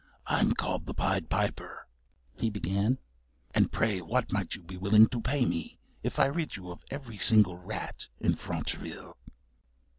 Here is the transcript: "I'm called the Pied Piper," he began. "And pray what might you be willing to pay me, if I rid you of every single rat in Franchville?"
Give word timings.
"I'm 0.25 0.55
called 0.55 0.87
the 0.87 0.95
Pied 0.95 1.29
Piper," 1.29 1.85
he 2.33 2.49
began. 2.49 2.97
"And 3.53 3.71
pray 3.71 4.01
what 4.01 4.31
might 4.31 4.55
you 4.55 4.63
be 4.63 4.75
willing 4.75 5.05
to 5.09 5.21
pay 5.21 5.45
me, 5.45 5.77
if 6.01 6.17
I 6.17 6.25
rid 6.25 6.55
you 6.55 6.71
of 6.71 6.83
every 6.89 7.19
single 7.19 7.55
rat 7.57 8.07
in 8.19 8.33
Franchville?" 8.33 9.15